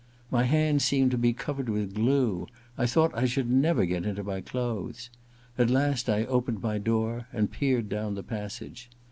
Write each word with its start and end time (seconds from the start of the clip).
My 0.31 0.45
hands 0.45 0.83
seemed 0.83 1.11
to 1.11 1.17
be 1.19 1.31
covered 1.31 1.69
with 1.69 1.93
glue— 1.93 2.47
I 2.75 2.87
thought 2.87 3.15
I 3.15 3.25
should 3.25 3.51
never 3.51 3.85
get 3.85 4.03
into 4.03 4.23
my 4.23 4.41
clothes. 4.41 5.11
At 5.59 5.69
last 5.69 6.09
I 6.09 6.25
opened 6.25 6.63
my 6.63 6.79
door 6.79 7.27
and 7.31 7.51
peered 7.51 7.87
down 7.87 8.15
the 8.15 8.23
passage. 8.23 8.89